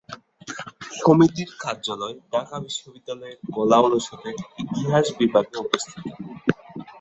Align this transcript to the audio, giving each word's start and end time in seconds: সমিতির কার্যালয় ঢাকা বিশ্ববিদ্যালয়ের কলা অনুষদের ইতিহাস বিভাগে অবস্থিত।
সমিতির 0.99 1.49
কার্যালয় 1.63 2.15
ঢাকা 2.31 2.57
বিশ্ববিদ্যালয়ের 2.59 3.39
কলা 3.53 3.77
অনুষদের 3.81 4.35
ইতিহাস 4.63 5.05
বিভাগে 5.19 5.55
অবস্থিত। 5.57 6.05